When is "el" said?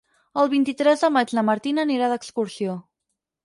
0.43-0.47